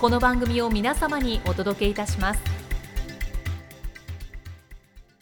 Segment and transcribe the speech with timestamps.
[0.00, 2.40] この番組を皆様にお届けいたします。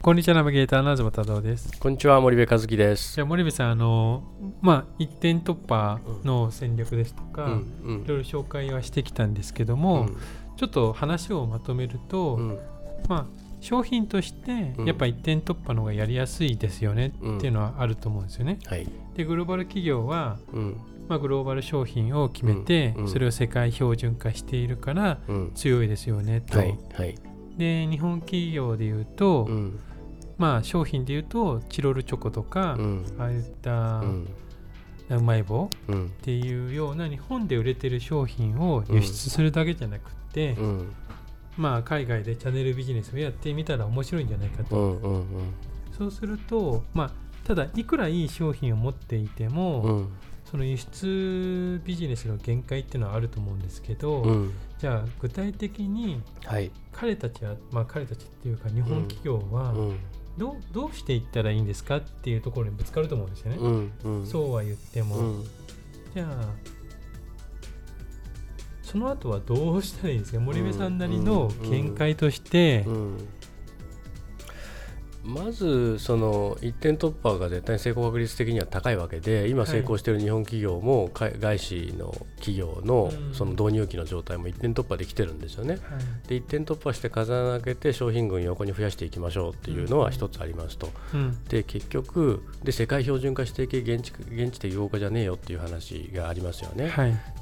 [0.02, 1.80] こんにちはナビゲーターの東太郎です。
[1.80, 3.14] こんにちは森部和樹です。
[3.14, 4.22] じゃあ森部さんあの
[4.60, 7.52] まあ一点突破の戦略ですとか、うん
[7.84, 8.02] うん。
[8.02, 10.16] いろいろ紹介はしてきたんですけども、うん。
[10.58, 12.58] ちょっと話をまとめると、うん。
[13.08, 13.26] まあ
[13.60, 14.84] 商品としてうん。
[14.84, 18.58] やっぱ一点突破の方がやりやすいですよねっていうのはあると思うんですよね。
[18.66, 18.86] はい。
[19.14, 25.52] でグローバル企業は、うんまあ、グローバル商品を決めて、それを世界標準化しているからうん。
[25.54, 26.58] 強いですよねと。
[26.58, 27.14] はいはい。
[27.56, 29.78] で日本企業でいうと、うん。
[30.36, 33.06] まあ商品でいうとチロルチョコとか、うん。
[33.18, 34.02] ああいった
[35.08, 36.06] うまい棒うん。
[36.06, 40.92] っていうような日本で売れてる商品を輸出するだけじゃなくって、うん。
[41.56, 45.24] まあ海外でチャンネルビジネスをやってみたら面白いんじゃないかと、
[45.96, 47.10] そうするとまあ
[47.44, 50.08] ただいくらいい商品を持っていても、うん
[50.50, 54.52] その輸出ビジネスの限界っていうのはあると思うんですけど、うん。
[54.78, 56.70] じゃあ具体的にはい。
[56.92, 59.98] 彼たちはまあ彼たちっていうか日本企業はうん。
[60.38, 63.56] どうどうしていったらいいんですかっていうところにぶつかると思うんですよね。
[63.58, 63.92] うん。
[64.04, 64.26] うん。
[64.26, 65.44] そうは言っても、うん。
[66.14, 66.48] じゃあ
[68.82, 70.40] その後はどうしたらいいですか？
[70.40, 73.28] 森部さんなりの見解として、うん
[75.26, 85.74] まずその一点突破が絶対に成功確率的には高いわけで今成功している日本企業も海外資の企業のうんその導入期の状態も一点突破できてるんですよね。
[85.74, 85.82] はい
[86.28, 90.90] で一点突破して風穴開けて商品群横に増やしていきましょうっていうのは一つありますと。
[91.14, 96.88] うんで結局で世界標準化していけ現地現地適合化じゃねえよっていう話がありますよね。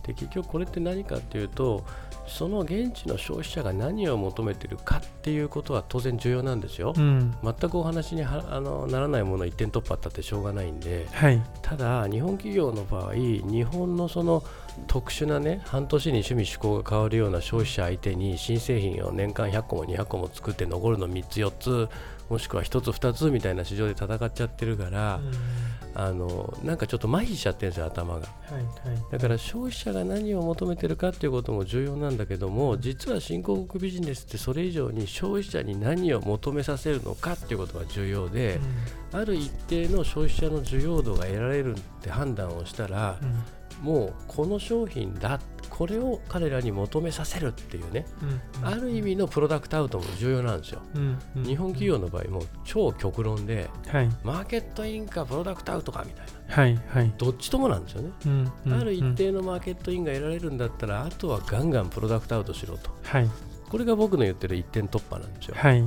[0.05, 1.85] はいで結局これって何かっていうと
[2.27, 6.95] その現地の消費者が何を求めてるかっていうことは当然重要なんですよ。
[6.97, 7.37] うん。
[7.43, 11.07] 全くお話にはあのならないものを一点突破ったってしょうがないんで。
[11.13, 11.43] はい。
[11.61, 14.43] ただ日本企業の場合日本のその
[14.87, 21.89] 特殊なね半年に趣味趣向が変わるような消費者相手に新製品を年間100個も200個も作って残るの3つ4つ
[22.31, 25.21] もしくは1つ2つみたいな市場で戦っちゃってるから、
[25.95, 28.21] あのなんかちょっと麻痺しちゃってるんですよ頭が。
[28.21, 28.65] はいはい。
[29.13, 38.59] だから消費者が何を求めてるかっていうことも重要なんだけども実は新興国ビジネスってそれ以上に消費者に何を求めさせるのかっていうことが重要で
[39.13, 43.43] ある一定の消費者の需要度が得られるって判断をしたらうん。
[43.83, 45.41] もうこの商品だ
[45.77, 48.07] これを彼らに求めさせるっていうね
[48.63, 50.81] うんある意味のプロダクトアウトも重要なんですよ。
[50.95, 54.09] うんうん日本企業の場合も超極論ではい。
[54.23, 56.55] マーケットインかプロダクトアウトかみたいな。
[56.55, 57.13] はいはい。
[57.19, 58.11] どっちともなんですよね。
[58.27, 62.91] うんうんある一うん定のマーケットインが得られるんだったら、あとはガンガンプロダクトアウトしろと。
[63.03, 63.29] はい。
[63.69, 65.55] これが僕の言ってる一点突破なんですよ。
[65.59, 65.83] はい。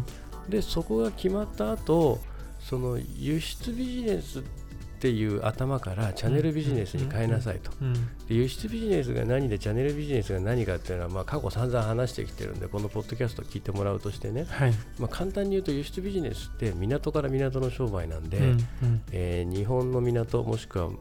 [0.49, 2.19] で、そこが決まった後、
[2.59, 4.66] その輸出ビジネスって
[5.05, 7.71] いう頭からチャンネルビジネスに変えなさいと。
[7.81, 7.93] うん
[8.27, 14.73] で輸出ビジネスが何でチャンネルビジネスが何かっていうのは、まあ、過去散々話してきてるんで、このポッドキャスト聞いてもらうとしてね、はい。
[14.99, 18.49] まあ、簡単に言うと輸出ビジネスって港から港の商売なんで、うんう
[18.85, 19.01] ん。
[19.11, 20.97] えー日本の港もしくはうん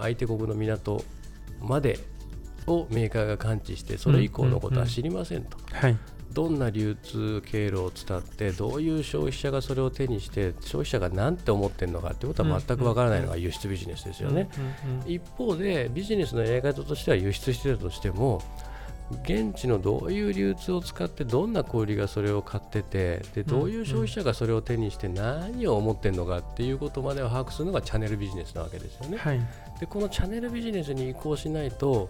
[0.00, 1.04] 相手国の港
[1.60, 1.98] まで
[2.66, 5.98] をメーカーが感知してそれ以降のことは知りませんと、はい
[6.32, 14.48] どんな流通経路を伝ってどういう消費者がそれを手にして消費者が何て思ってるのかってことは全くわからないのが輸出ビジネスですよね、
[15.06, 18.42] 一方でビジネスのやり方としては輸出してたとしても
[19.24, 29.18] 現地のどういう流通を使ってどんな小売りがそれを買っててでどういう消費者がそれを手にして何を思ってるのかっていうことまでを把握するのがチャンネルビジネスなわけですよね。
[29.18, 29.40] はい。
[29.80, 32.08] でこのチャンネルビジネスに移行しないと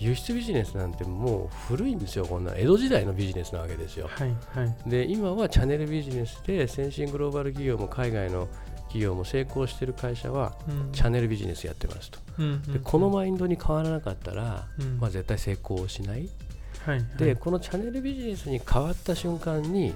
[0.00, 2.24] 輸出ビジネスなんてもう古いんですよ。
[2.24, 4.08] こんな江戸時代のビジネスなわけですよ。
[4.08, 4.90] はいはい。
[4.90, 8.48] で今はチャンネルビジネスで先進グローバル企業も海外の
[8.84, 10.92] 企業も成功している会社はうん。
[10.92, 12.18] チャンネルビジネスやってますと。
[12.38, 12.62] うんうん。
[12.72, 14.98] でこのマインドに変わらなかったら、うん。
[14.98, 16.20] まあ、絶対成功しない。
[16.20, 16.28] はい
[16.86, 17.04] はい。
[17.18, 19.94] でこのチャンネルビジネスに変わった瞬間に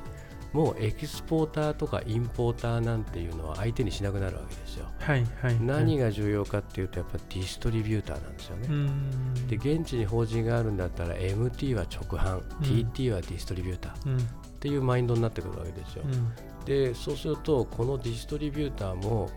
[0.54, 4.86] もうエキスポーターとかインポーターなんていうのは相手にしなくなるわけですよ。
[5.00, 8.68] はいはい何がが重要かっていうとやっぱディストリビューターなんですよね。
[8.70, 14.18] うんで現地に法人があるんだったら MT は直販、うん TT はディストリビューターっうん
[14.60, 16.04] ていうマインドになってくるわけですよ。
[16.04, 16.32] うん
[16.64, 19.28] でそうするとこのディストリビューターも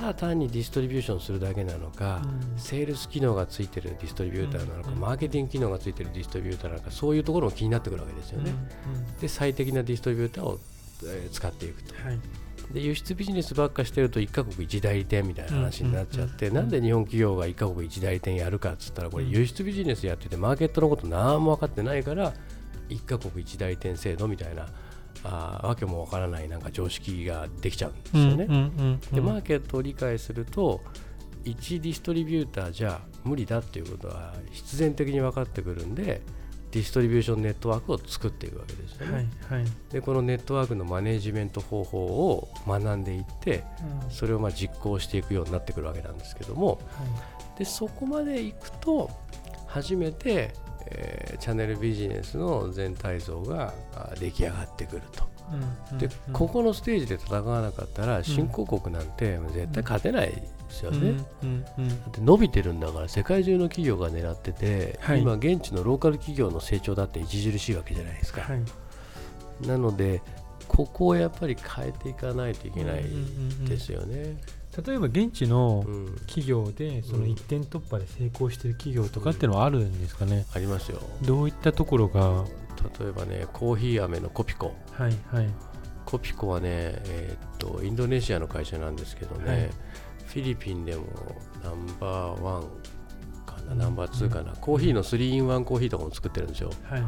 [0.00, 2.58] ただ単にディストリビューションするだけなのか、うん。
[2.58, 4.98] セールス機能がついてるディストリビューターなのか、うん。
[4.98, 8.52] マーケティング機能がついてるディストリビューターなのかそういうところも気になってくるわけですよね。
[9.20, 10.58] で最適なディストリビューターを、
[11.04, 11.94] えー使っていくと。
[11.94, 12.18] はい。
[12.72, 19.30] で輸出ビジネスばっかしてると1カ国1代理店みたいな話になっちゃって、なんで日本企業が1カ国1代理店やるかっつったらこれうん。
[19.30, 22.32] 輸出ビジネスやっててマーケットのこと何も分かってないから
[22.88, 24.66] 1カ国1代理店制度みたいな
[25.24, 28.46] あーわけもわからないなんか常識ができちゃうんですよね。
[28.48, 30.80] うんうんでマーケットを理解すると
[31.44, 36.20] 1ディストリビューターじゃ無理だっていうことは必然的に分かってくるんで
[36.70, 39.12] ディストリビューションネットワークを作っていくわけですよね。
[39.48, 39.72] はいはい。
[39.90, 43.64] でこのネットワークのマネジメント方法を学んでいって
[44.08, 46.80] それをまあ実行していくようになってくるわけなんですけども。
[47.58, 49.10] でそこまでいくと
[49.66, 50.54] 初めて、
[50.86, 55.30] えーチャンネルビジネスの全体像があ出来上がってくると。
[55.98, 61.14] でここのステージで戦わなかったら新興国なんて絶対勝てないですよね。
[61.42, 65.22] うんうんだって伸びてるんだから世界中の企業が狙ってて、はい。
[65.22, 69.66] 今現地のローカル企業の成長だって著しいわけじゃないですか、はい。
[69.66, 70.22] なので
[70.68, 73.22] ここをやっぱり変えていかないといけないうんうんう
[73.62, 74.36] んですよね。
[74.86, 76.14] 例えば現地のうん。
[76.26, 77.30] 企業でそのうん。
[77.30, 81.00] 一点突破で成功してる企業とかっていうのはあるんですかね、ありますよ。
[81.22, 82.44] どういったところが？
[83.00, 84.74] 例えばねコーヒー飴のコピコ。
[84.92, 85.48] はいはい。
[86.06, 89.70] コピコはね、えーっとインドネシアの会社なんですけどね、はい。
[90.26, 91.04] フィリピンでも
[91.64, 92.62] ナンバーワン
[93.44, 93.78] かな、うん。
[93.78, 96.70] ナンバーツーかな、コーヒーの 3in1 コーヒーとかも作ってるんですよ。
[96.84, 97.02] はい。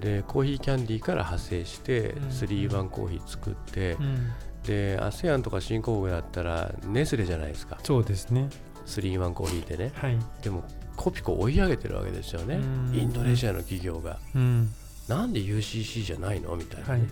[0.00, 2.28] でコーヒーキャンディーから派生してうん。
[2.28, 4.32] 3in1 コーヒー作って、うん
[4.64, 7.78] で ASEAN とか新興国だったらネスレじゃないですか。
[7.82, 8.48] そうですね。
[8.86, 9.92] 3in1 コーヒーってね。
[9.94, 10.18] はい。
[10.42, 10.64] でも
[10.96, 12.56] コピコ追い上げてるわけですよね。
[12.56, 12.94] うん。
[12.94, 14.18] インドネシアの企業が。
[14.34, 14.70] うん。
[15.08, 17.08] なんで UCC じゃないのみたいなね、はい。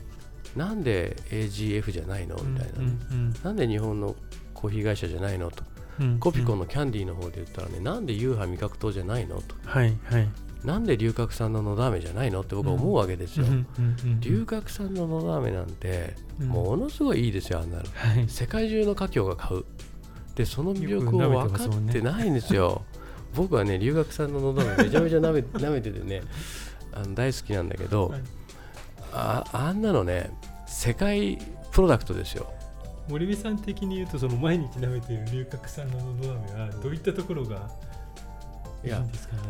[0.56, 4.14] なんで AGF じゃないのみたいなね、うんなんで日本の
[4.54, 5.64] コーヒー会社じゃないのと。
[6.00, 6.18] うんうん。
[6.18, 9.54] コピコのキャンディーの方で言ったらねなんで UFA 味覚糖じゃないのと。
[9.64, 10.28] はいはい
[10.64, 13.46] なんで龍角散ののど飴じゃないのって僕は思うわけですよ、
[14.20, 16.48] 龍角散ののど飴なんてうん。
[16.48, 17.84] ものすごいいいですよあんなの。
[17.94, 18.28] はい。
[18.28, 19.64] 世界中の華僑が買う。
[20.34, 22.82] でその魅力を分かってないんですよ。
[23.34, 26.22] 僕はね龍角散ののど飴めちゃめちゃ舐め 舐めててね
[26.92, 28.22] あの大好きなんだけど、はい。
[29.12, 30.30] ああんなのね
[30.66, 31.38] 世界
[31.72, 32.52] プロダクトですよ。
[33.08, 37.68] 森部さん的に言うとその毎日舐めている龍角散ののど飴はどういったところが
[38.84, 39.42] いいんですかね？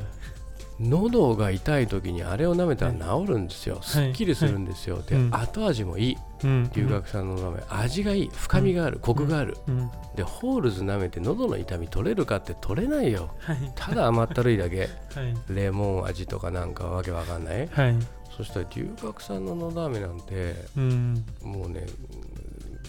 [0.81, 5.35] 喉が痛い時にあれを舐めたら治るんですよ、すっきりするんですよ、で、うん。
[5.35, 6.17] 後味もいい。
[6.43, 6.71] うん。
[6.75, 8.31] 龍角散ののど飴味がいい。
[8.33, 9.91] 深みがある、コクがある、うん。
[10.17, 13.35] でホールズ舐めて喉の痛み取れるかって取れないよ。
[13.41, 13.73] はい。
[13.75, 14.89] ただ甘ったるいだけ。
[15.15, 15.35] はい。
[15.51, 17.69] レモン味とかなんかわけわかんない。
[17.69, 17.95] はい。
[18.35, 21.25] そしたら龍角散ののど飴なんてうん。
[21.43, 21.85] もうね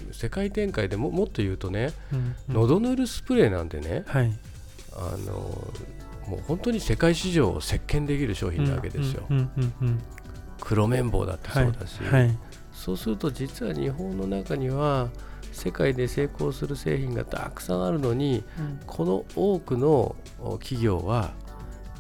[0.08, 2.36] うん世界展開でももっと言うとねうん。
[2.48, 2.56] うん。
[2.56, 4.32] のどぬるスプレーなんてねはい。
[4.94, 5.74] あの
[6.32, 10.00] もう本当に世界市場を席巻できる商品なわけですよ、うんうんうんうん
[10.64, 12.38] 黒綿棒だってそうだし、はいはい。
[12.72, 15.10] そうすると実は日本の中には
[15.52, 18.44] 世界で成功する製品がたくさんあるのに
[18.86, 21.34] この多くのお企業は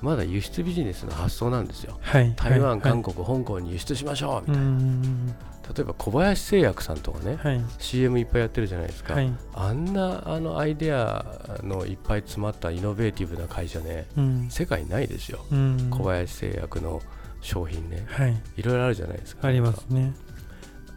[0.03, 5.35] まだ輸出ビジネスの発想なんですよはい台湾、はい韓国、香港に輸出しましょうみたいな、うんうん
[5.68, 7.62] 例えば小林製薬さんとかね、はい。
[7.77, 9.32] CM いっぱいやってるじゃないですか、はい。
[9.53, 14.50] あんなあのアイデアのいっぱい詰まったイノベーティブな会社ねうん。
[14.50, 15.88] 世界にないですよ、うん。
[15.89, 17.01] 小林製薬の
[17.41, 18.06] 商品ね。
[18.08, 18.41] はい。
[18.58, 19.48] いろいろあるじゃないですか。
[19.48, 20.13] ありますね。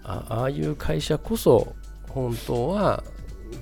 [0.02, 1.75] あああいう会社こそ
[2.09, 3.02] 本当は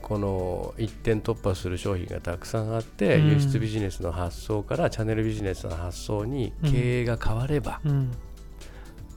[0.01, 3.31] この一点突破する商品がたくさんあって、うん。
[3.33, 8.11] 輸出ビジネスの発想からチャンネルビジネスの発想に経営が変われば、うん。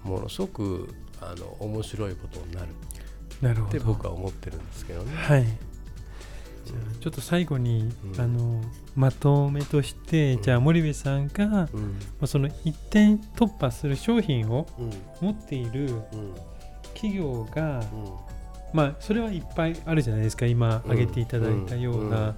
[0.03, 0.93] ものすごく
[1.31, 2.67] あの面白いことになる。
[2.67, 3.79] ってなるほど。
[3.85, 5.15] 僕は思ってるんですけどね。
[5.15, 5.43] はい。
[5.43, 8.21] じゃあちょっと最後に、うん。
[8.21, 8.61] あの
[8.95, 10.41] まとめとして、うん。
[10.41, 11.99] じゃあ森部さんが、まうん。
[12.21, 14.91] あその一点突破する商品をうん。
[15.21, 16.01] 持っているうん。
[16.93, 17.85] 企業が、うん。
[18.73, 22.35] まあそれはいっぱいあるじゃないですか今挙げていただいたような、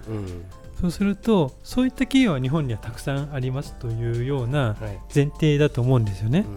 [0.80, 5.00] そうするとそういった企業は日本にはたくさんありますというようなはい。
[5.14, 6.52] 前提だと思うんですよね、う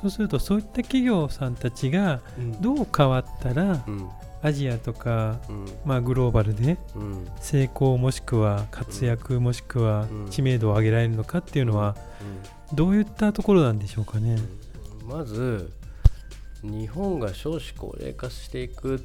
[0.00, 2.60] そうするとそういった企業さんたちがん。
[2.60, 4.08] どう変わったらうん。
[4.42, 5.66] アジアとか、うん。
[5.84, 7.26] まあ、グローバルでうん。
[7.40, 10.30] 成功もしくは活躍もしくはうん。
[10.30, 11.94] 知名度を上げられるのかっていうのは
[12.72, 14.38] どういったところなんでしょうかね？
[15.02, 15.08] うん。
[15.08, 15.70] まず
[16.62, 19.04] 日本が少子高齢化していく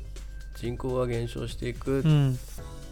[0.55, 2.39] 人口が減少していくっうん、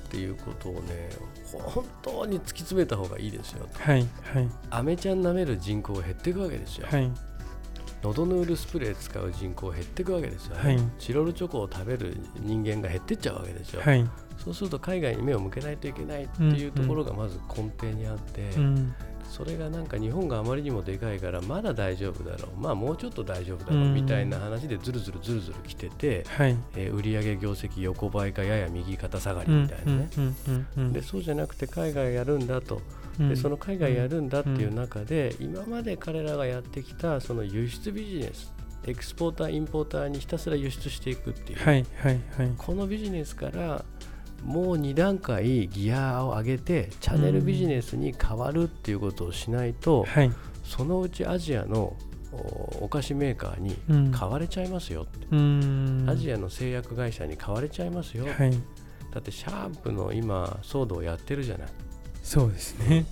[0.10, 1.10] ていうことをね
[1.54, 4.50] 本当に突き詰めた方がいいですよはいはい。
[4.70, 7.10] アメちゃん舐める人口が減っていくわけですよ、はい
[8.04, 10.62] 喉のウールスプレー使う人口減っていくわけですよ、ね。
[10.62, 10.80] はい。
[11.00, 14.10] チロルチョコを食べる人間が減っていっちゃうわけですよ、はい。
[14.38, 18.94] そうすると海外に目を向けないといけないっていうところがまず根底にあって、うん。
[19.30, 22.60] それがなんか日本があまりにもでかいからまだ大丈夫だろう。
[22.60, 23.94] まあもうちょっと大丈夫だろううん。
[23.94, 26.58] みたいな話でずるずるずるずる来てて、はい。
[26.76, 30.36] えー売上業績横ばいかやや右肩下がりうんみたいなね、うん。
[30.48, 30.68] うん。
[30.76, 30.94] うん。
[30.94, 38.54] でそうじゃなくて海外やるんだと、うんでその海外やるんだっていう中で、今まで彼らがやってきたその輸出ビジネス
[38.86, 42.52] エクスポーターインポーターにひたすら輸出していくっていう、はいはいはい。
[42.58, 43.86] このビジネスから
[44.44, 50.32] もう2段階ギアを上げてチャンネルビジネスに変わるっていうことをしないと、はい。
[50.64, 51.96] そのうちアジアの
[52.34, 56.06] おお菓子メーカーにうん買われちゃいますよって、うん。
[56.10, 58.52] アジアの製薬会社に買われちゃいますよ、はい。
[59.14, 61.68] だってシャープの今騒動やってるじゃない
[62.24, 63.06] そうですね。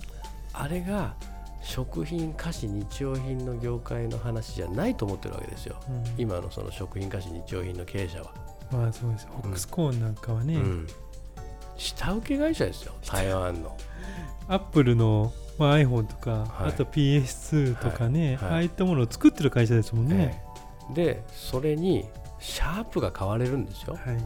[0.52, 1.14] あれが
[1.62, 5.76] 食品菓子日用品の業界の話じゃないと思ってるわけですよ。
[5.88, 6.20] うん。
[6.20, 8.32] 今のその食品菓子日用品の経営者は、
[8.72, 9.28] まあそうです。
[9.28, 10.86] ホックスコーンなんかはね、うん。
[11.76, 13.76] 下請け会社ですよ台湾の。
[14.48, 16.68] アップルの、まあ、iPhone とか、はい。
[16.70, 18.48] あと PS2 とかね、はい。
[18.48, 18.50] はい。
[18.50, 20.42] ああいったものを作ってる会社ですもんね。
[20.88, 20.94] ええ。
[20.94, 22.06] でそれに
[22.40, 23.94] シャープが買われるんですよ。
[23.94, 24.16] はい。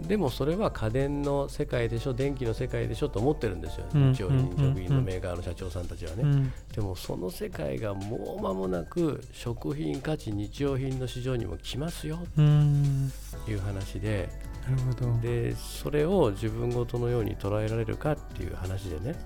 [0.00, 13.12] でもそれは家電の世界でしょ電気の世界でしょと思ってるんですよ、うん日用品食品のメーカーの社長さんたちはね、うんでもその世界がもう間もなく食品価値日用品の市場にも来ますようん。
[13.44, 14.28] という話で。
[14.68, 15.20] なるほど。
[15.20, 19.16] でそれを自分ごとのように捉えられるかっていう話でね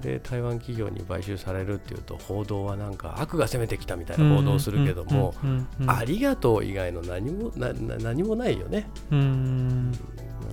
[0.00, 5.90] で台湾企業に買収されるっていうと報道はなんか悪が攻めてきたみたいな報道をするけども、うんうんうんうん。
[5.90, 8.88] ありがとう以外の何もなな何もないよね。
[9.10, 9.90] うん。
[9.90, 9.98] な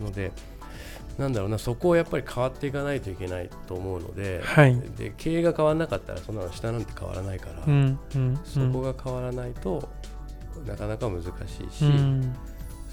[0.01, 0.31] ので
[1.17, 4.79] なんだろうなそこをやっぱり変わっていかないといけないと思うので,、はい。
[4.97, 8.39] で経営が変わらなかったらそんなの下なんて変わらないから、うんうん。
[8.43, 9.87] そこが変わらないと
[10.65, 12.33] なかなか難しいし、うん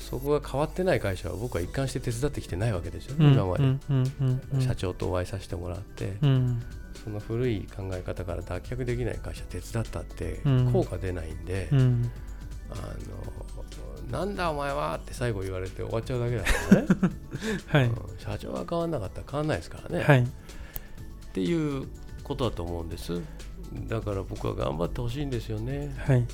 [0.03, 6.63] そこが変わってない会社は僕は一貫して手伝ってきてないわけですよ、うん今まで、うん社長とお会いさせてもらって、うん。
[7.05, 10.73] その古い考え方から脱却できない会社手伝ったってうん。
[10.73, 12.11] 効果出ないんで、うん。
[12.71, 12.75] あ
[14.11, 16.89] のなんだお前はって最後言われて終わっちゃうだけだからね、
[17.67, 17.85] はい。
[17.87, 20.21] うん社長が変わんなかったら変わんないですからね、はい。
[20.23, 20.27] っ
[21.33, 21.87] ていう
[22.25, 23.21] ことだと思うんです。
[23.89, 25.95] だから僕は頑張ってほしいんですよね。
[25.99, 26.27] はい。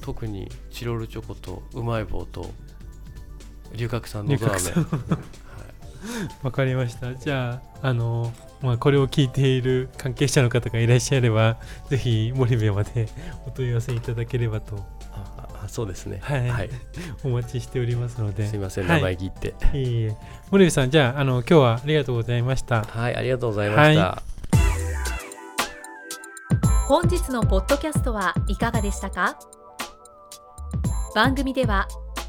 [0.00, 2.50] 特にチロルチョコとうまい棒と
[3.76, 5.18] 龍角散のドラメ龍角散
[6.42, 7.14] わかりました。
[7.14, 11.58] じゃああのまあこれを聞いている関係者の方がいらっしゃれば
[11.90, 13.08] ぜひ森部まで
[13.46, 14.76] お問い合わせいただければと。
[15.12, 16.20] ああそうですね。
[16.22, 16.48] はい。
[16.48, 16.70] はい、
[17.24, 18.46] お待ちしておりますので。
[18.46, 18.98] すいませんはい。
[18.98, 19.48] 名前切って。
[19.48, 20.16] いえいえ。
[20.50, 22.84] 森部さん、じゃあ、あの、今日はありがとうございました。
[22.84, 24.22] はい、ありがとうございました、は
[26.86, 29.36] 本日のポッドキャストはいかがでしたか？
[31.14, 31.88] 番組では